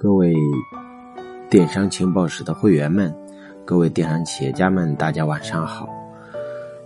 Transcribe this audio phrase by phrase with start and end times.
[0.00, 0.32] 各位
[1.50, 3.12] 电商情报室的会员们，
[3.64, 5.88] 各位电商企业家们，大家晚上好！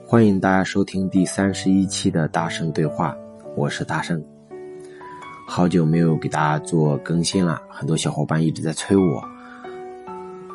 [0.07, 3.15] 欢迎大家收听第三十一期的大圣对话，
[3.55, 4.25] 我是大圣。
[5.47, 9.23] 好久没有给大家做更新了，很多小伙伴一直在催我，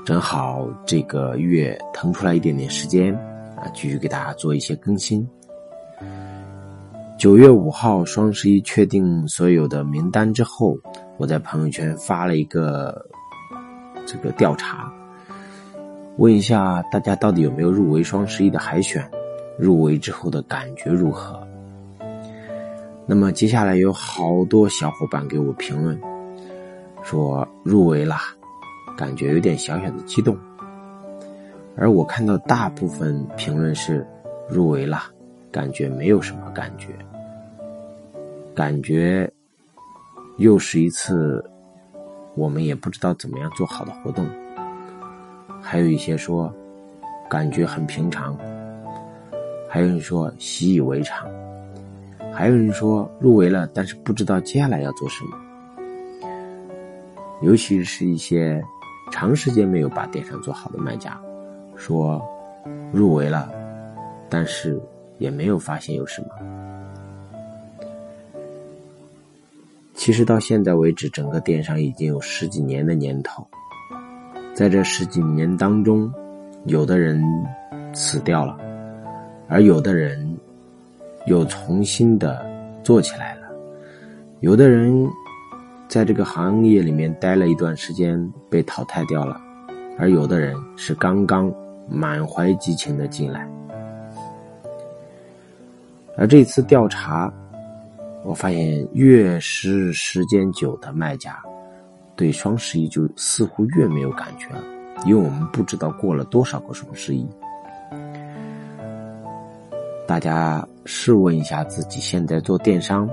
[0.03, 3.13] 正好这个月腾出来一点点时间
[3.55, 5.29] 啊，继续给大家做一些更新。
[7.17, 10.77] 九月五号，双十一确定所有的名单之后。
[11.17, 13.03] 我在朋友圈发了一个
[14.05, 14.93] 这个调查，
[16.17, 19.03] 问一下大家到底有没有入围双十一的海选，
[19.57, 21.41] 入围之后的感觉如何？
[23.07, 25.99] 那么接下来有好多小伙伴给我评论，
[27.01, 28.15] 说入围了，
[28.95, 30.37] 感觉有点小小的激动。
[31.75, 34.05] 而我看到大部分评论是
[34.47, 35.05] 入围了，
[35.51, 36.89] 感觉没有什么感觉，
[38.53, 39.31] 感觉。
[40.37, 41.43] 又是一次，
[42.35, 44.23] 我们也不知道怎么样做好的活动。
[45.59, 46.53] 还有一些说，
[47.27, 48.35] 感觉很平常；
[49.67, 51.27] 还有人说习以为常；
[52.31, 55.35] 还有人说入围了，但是不知道接下来要做什么。
[57.41, 58.63] 尤其是一些
[59.11, 61.19] 长时间没有把电商做好的卖家，
[61.75, 62.23] 说
[62.91, 63.51] 入围了，
[64.29, 64.79] 但是
[65.17, 66.27] 也没有发现有什么。
[69.93, 73.45] 其实到现在为止，整个电商已经有十几年的年头。
[74.53, 76.11] 在这十几年当中，
[76.65, 77.21] 有的人
[77.93, 78.57] 死掉了，
[79.47, 80.37] 而有的人
[81.25, 82.45] 又重新的
[82.83, 83.47] 做起来了。
[84.39, 85.09] 有的人
[85.87, 89.41] 在这个行业里面待了一段时间，被淘汰掉了，
[89.97, 91.51] 而有的人是刚刚
[91.89, 93.47] 满怀激情的进来。
[96.17, 97.31] 而这次调查。
[98.23, 101.41] 我发现，越是时间久的卖家，
[102.13, 104.61] 对双十一就似乎越没有感觉了，
[105.05, 107.25] 因为我们不知道过了多少个双十一。
[110.05, 113.09] 大家试问一下自己，现在做电商，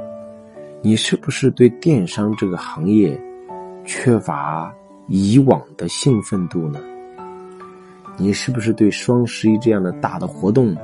[0.82, 3.16] 你是不是对电商这个行业
[3.84, 4.74] 缺乏
[5.06, 6.80] 以往的兴奋度呢？
[8.16, 10.76] 你是不是对双十一这样的大的活动，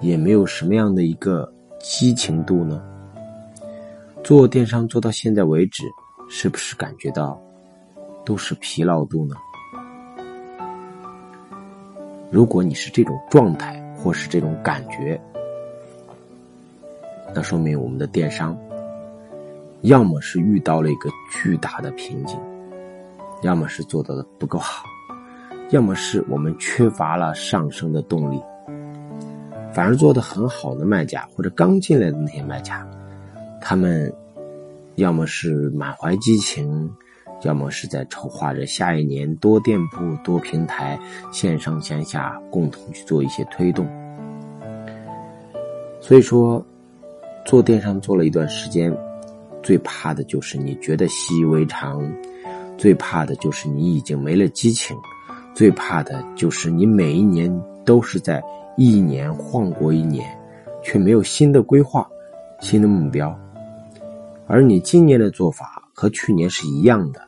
[0.00, 1.48] 也没有什么样的一个
[1.80, 2.80] 激情度呢？
[4.22, 5.84] 做电商做到现在为止，
[6.28, 7.40] 是不是感觉到
[8.24, 9.34] 都是疲劳度呢？
[12.30, 15.20] 如果你是这种状态或是这种感觉，
[17.34, 18.56] 那说明我们的电商
[19.80, 22.38] 要么是遇到了一个巨大的瓶颈，
[23.42, 24.84] 要么是做的不够好，
[25.70, 28.40] 要么是我们缺乏了上升的动力。
[29.72, 32.86] 反而做的很好的卖家或者刚进来的那些卖家。
[33.60, 34.12] 他们
[34.96, 36.90] 要么是满怀激情，
[37.42, 40.98] 要么是在筹划着下一年多店铺、多平台、
[41.30, 43.86] 线上线下共同去做一些推动。
[46.00, 46.64] 所以说，
[47.44, 48.94] 做电商做了一段时间，
[49.62, 52.02] 最怕的就是你觉得习以为常，
[52.78, 54.96] 最怕的就是你已经没了激情，
[55.54, 57.54] 最怕的就是你每一年
[57.84, 58.42] 都是在
[58.82, 60.26] 一年晃过一年，
[60.82, 62.08] 却没有新的规划、
[62.60, 63.38] 新的目标。
[64.46, 67.20] 而你今年的做法和去年是一样的，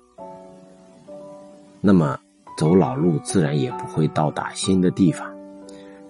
[1.83, 2.19] 那么
[2.57, 5.31] 走老路自然也不会到达新的地方。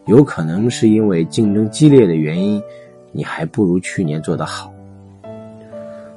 [0.07, 2.63] 有可能是因为竞争激烈的原因，
[3.11, 4.73] 你还不如去年做得好。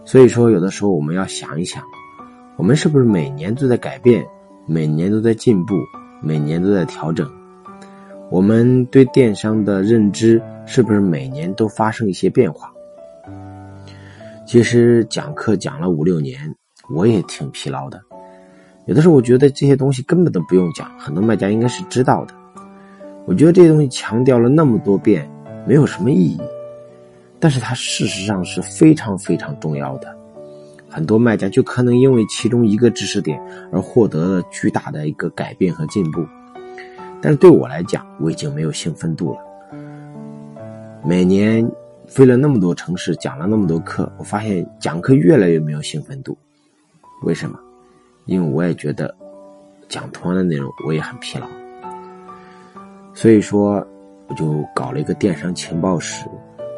[0.05, 1.81] 所以说，有的时候我们要想一想，
[2.57, 4.23] 我们是不是每年都在改变，
[4.67, 5.73] 每年都在进步，
[6.21, 7.27] 每年都在调整？
[8.31, 12.71] 我们对电商的认知是不是每年都发生一些变化？
[14.45, 16.39] 其实讲课讲了五六年，
[16.89, 18.01] 我也挺疲劳的。
[18.85, 22.33] 有的时候我觉得这些东西根本都不用讲，很多卖家应该是知道的。
[23.25, 25.29] 我觉得这些东西强调了那么多遍，
[25.67, 26.39] 没有什么意义。
[27.39, 30.15] 但是它事实上是非常非常重要的。
[30.89, 33.39] 很多卖家就可能因为其中一个知识点
[33.71, 36.25] 而获得了巨大的一个改变和进步。
[37.25, 39.39] 但是对我来讲，我已经没有兴奋度了。
[41.03, 41.67] 每年。
[42.07, 46.37] 飞了那么多城市，讲了那么多课，我发现讲课越来越没有兴奋度。
[47.23, 47.57] 为什么？
[48.25, 49.13] 因为我也觉得
[49.89, 51.47] 讲同样的内容，我也很疲劳。
[53.11, 53.85] 所以说，
[54.27, 56.27] 我就搞了一个电商情报室，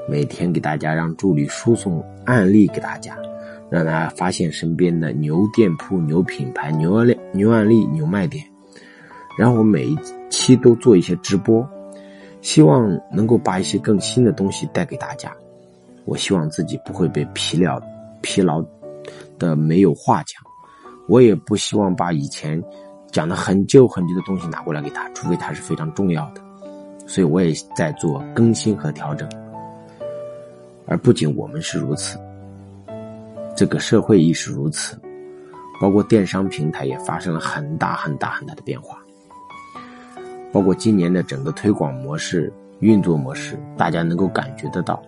[0.08, 3.18] 每天给大家让助理输送案例给大家，
[3.70, 8.42] 让大家发现身边的牛店铺、牛品牌、牛案例、牛案例、牛卖点。
[9.38, 9.96] 然后我每一
[10.48, 11.68] 期都做一些直播。
[12.40, 15.36] 希望能够把一些更新的东西带给大家。
[16.06, 17.82] 我希望自己不会被疲劳、
[18.22, 18.64] 疲劳
[19.40, 20.42] 的没有话讲，
[21.10, 22.64] 我也不希望把以前
[23.12, 26.42] 讲的很旧很旧的东西拿过来给他，除非他是非常重要的。
[27.08, 29.28] 所以我也在做更新和调整。
[30.86, 32.18] 而不仅我们是如此，
[33.56, 34.98] 这个社会亦是如此，
[35.82, 38.98] 包括电商平台也发生了很大很大很大的变化。
[40.52, 45.02] 包括今年的整个推广模式、运作模式，大家能够感觉得到，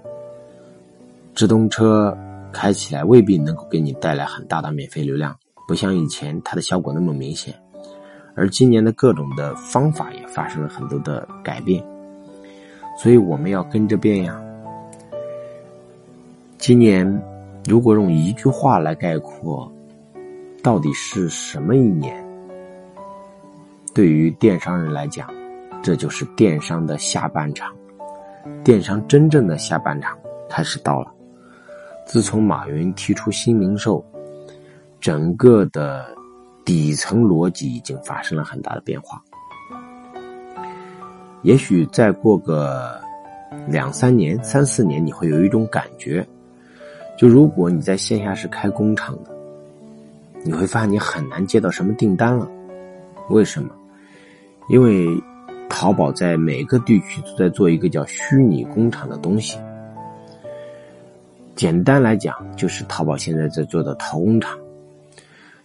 [1.33, 2.15] 直通车
[2.51, 5.35] 开起来未必能够给你带来很大的免费流量，
[5.67, 7.53] 不像以前它的效果那么明显。
[8.35, 11.83] 而今年的各种的方法也发生了很多的改变，
[12.97, 14.39] 所以我们要跟着变呀。
[16.57, 17.21] 今年，
[17.67, 19.69] 如果用一句话来概括，
[20.61, 22.28] 到底是什么一年？
[23.93, 25.27] 对于电商人来讲，
[25.81, 27.75] 这就是电商的下半场，
[28.63, 30.17] 电商真正的下半场
[30.49, 31.11] 开始到了。
[32.05, 34.03] 自从马云提出新零售，
[34.99, 36.05] 整个的
[36.65, 39.21] 底层逻辑已经发生了很大的变化。
[41.41, 42.99] 也许再过个
[43.67, 46.25] 两三年、三四年，你会有一种感觉。
[47.17, 49.31] 就如果你在线下是开工厂的，
[50.43, 52.49] 你会发现你很难接到什么订单了。
[53.29, 53.69] 为什么？
[54.69, 55.07] 因为
[55.67, 59.57] 淘宝在每个地区都在做一个叫虚拟工厂的东西。
[61.55, 64.57] 简单来讲，就是淘宝现在在做的淘工厂。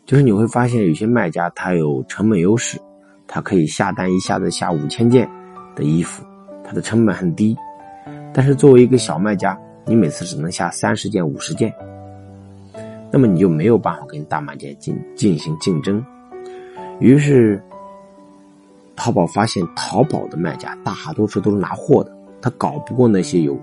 [0.07, 2.79] 就是你会发现有些卖家他有成本优势，
[3.27, 5.29] 他可以下单一下子下五千件
[5.77, 6.25] 的衣服，
[6.65, 7.57] 他的成本很低。
[8.33, 11.73] 但是作为一个小卖家，你每次只能下三十件、五十件，
[13.11, 16.05] 那么你就没有办法跟大卖家进进行竞争。
[17.01, 17.63] 于是，
[18.97, 23.59] 淘宝发现，淘宝的卖家大多数都是拿货的，他搞不过那些有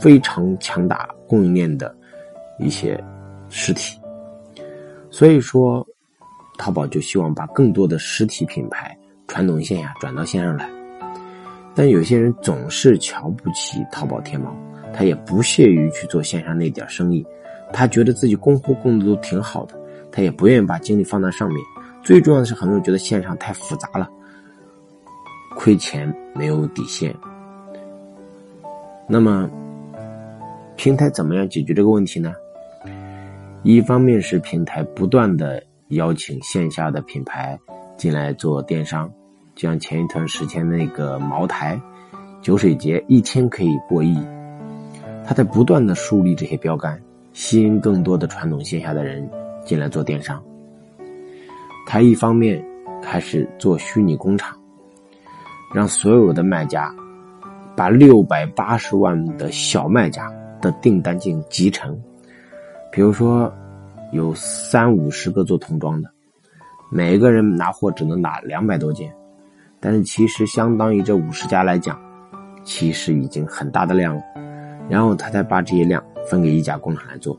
[0.00, 1.94] 非常强大供应链的
[2.58, 3.02] 一些
[3.48, 3.98] 实体。
[5.10, 5.86] 所以说，
[6.58, 8.96] 淘宝就希望把更多的实体品牌
[9.28, 10.68] 传统线下转到线上来。
[11.74, 14.54] 但有些人总是瞧不起淘宝、天猫。
[14.96, 17.26] 他也不屑于去做线上那点生意，
[17.72, 19.74] 他觉得自己供货供的都挺好的，
[20.12, 21.58] 他也不愿意把精力放在上面。
[22.00, 24.08] 最重要的是，很多人觉得线上太复杂了，
[25.56, 27.14] 亏钱没有底线。
[29.06, 29.48] 那么，
[30.76, 32.32] 平台怎么样解决这个问题呢？
[33.62, 37.58] 一方面是平台不断的邀请线下的品牌
[37.96, 39.10] 进来做电商，
[39.54, 41.80] 就像前一段时间那个茅台
[42.42, 44.16] 酒水节，一天可以过亿。
[45.24, 47.00] 他在不断的树立这些标杆，
[47.32, 49.26] 吸引更多的传统线下的人
[49.64, 50.42] 进来做电商。
[51.86, 52.62] 他一方面
[53.02, 54.58] 开始做虚拟工厂，
[55.72, 56.94] 让所有的卖家
[57.76, 61.96] 把六百八十万的小卖家的订单进行集成。
[62.92, 63.52] 比如说，
[64.12, 66.10] 有三五十个做童装的，
[66.90, 69.12] 每个人拿货只能拿两百多件，
[69.80, 71.98] 但是其实相当于这五十家来讲，
[72.62, 74.22] 其实已经很大的量了。
[74.88, 77.36] 然后他再把这些量分给一家工厂来做，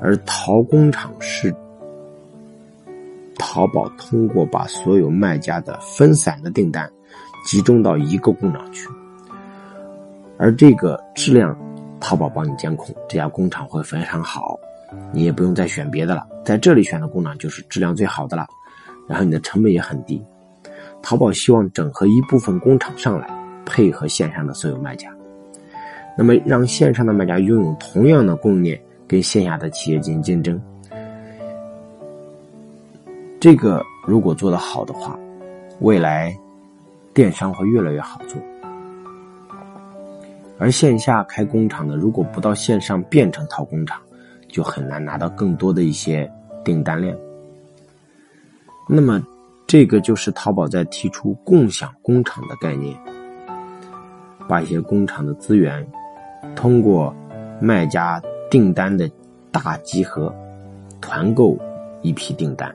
[0.00, 1.52] 而淘工厂是
[3.36, 6.88] 淘宝通过把所有卖家的分散的订单
[7.44, 8.88] 集中到一个工厂去，
[10.38, 11.56] 而这个质量
[12.00, 14.58] 淘宝帮你监控，这家工厂会非常好，
[15.12, 18.46] 你也不用再选别的了，在这里选的工厂就是质量最好的了，
[19.08, 20.22] 然后你的成本也很低。
[21.02, 23.28] 淘宝希望整合一部分工厂上来，
[23.66, 25.08] 配合线上的所有卖家。
[26.16, 30.60] 那么，让线上的卖家拥有同样的供应链，跟线下的企业进行竞争，
[33.40, 35.18] 这个如果做得好的话，
[35.80, 36.36] 未来
[37.14, 38.40] 电商会越来越好做。
[40.58, 44.00] 而线下开工厂的，如果不到线上变成淘工厂，
[44.48, 46.30] 就很难拿到更多的一些
[46.64, 47.16] 订单量。
[48.88, 49.20] 那么，
[49.66, 52.96] 这个就是淘宝在提出共享工厂的概念，
[54.48, 55.84] 把一些工厂的资源。
[56.54, 57.14] 通过
[57.60, 59.10] 卖家订单的
[59.50, 60.32] 大集合，
[61.00, 61.58] 团购
[62.02, 62.72] 一批订单，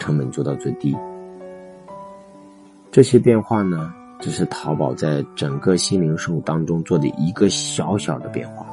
[0.00, 0.96] 成本做到最低。
[2.92, 8.66] 这些变化呢，只是淘宝在整个新零售当中做的一个小小的变化。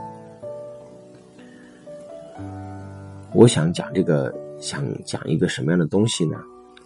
[3.33, 6.37] 我想讲这个，想讲一个什么样的东西呢？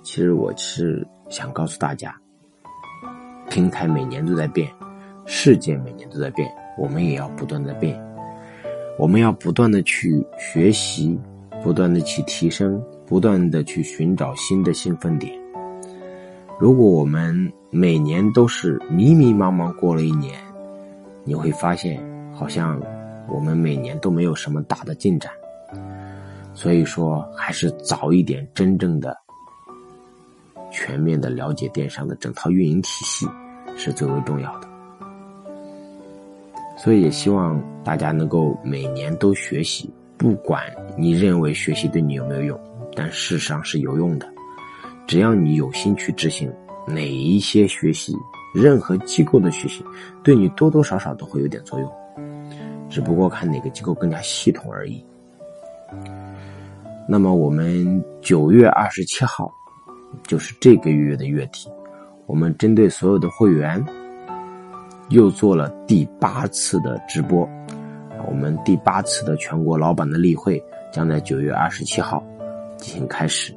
[0.03, 2.15] 其实我是想告诉大家，
[3.49, 4.69] 平台每年都在变。
[5.25, 6.47] 世界每年都在变，
[6.77, 7.99] 我们也要不断的变。
[8.95, 11.19] 我们要不断的去学习，
[11.63, 15.42] 不断的去提升，不断的去寻找新的兴奋点。
[16.59, 20.39] 如果我们每年都是迷迷茫茫过了一年，
[21.23, 22.01] 你会发现，
[22.33, 22.79] 好像
[23.27, 25.31] 我们每年都没有什么大的进展。
[26.53, 29.17] 所以说，还是早一点真正的、
[30.71, 33.27] 全面的了解电商的整套运营体系
[33.75, 34.67] 是最为重要的。
[36.77, 40.63] 所以也希望大家能够每年都学习，不管
[40.95, 42.59] 你认为学习对你有没有用，
[42.95, 44.31] 但事实上是有用的。
[45.05, 46.51] 只要你有心去执行，
[46.87, 48.15] 哪一些学习，
[48.53, 49.83] 任何机构的学习，
[50.23, 51.91] 对你多多少少都会有点作用，
[52.89, 55.03] 只不过看哪个机构更加系统而已。
[57.07, 59.51] 那么我们九月二十七号，
[60.25, 61.69] 就是这个月的月底，
[62.25, 63.83] 我们针对所有的会员，
[65.09, 67.47] 又做了第八次的直播。
[68.25, 72.23] 我们第八次的全国老板的例会将在九月二十七号
[72.77, 73.53] 进行开始。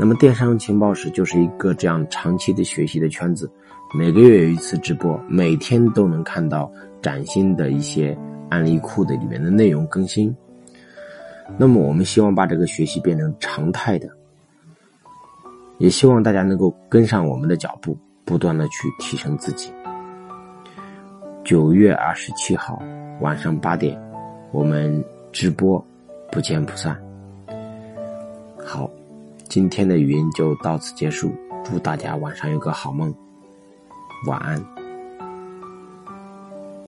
[0.00, 3.50] 那么电商情报室就是一个这样长期的学习的圈子，
[3.94, 8.16] 每个月有一次直播，每天都能看到崭新的一些
[8.48, 10.34] 案例库的里面的内容更新。
[11.58, 14.08] 那么我们希望把这个学习变成常态的，
[15.76, 19.70] 也希望大家能够跟上我们的脚步，不断的去提升自己。
[21.44, 22.82] 九月二十七号
[23.20, 24.00] 晚上八点，
[24.50, 25.84] 我们直播，
[26.32, 26.98] 不见不散。
[28.64, 28.90] 好，
[29.50, 33.12] 今天的语音就到此结束，祝大家晚上有个好梦，
[34.28, 34.79] 晚安。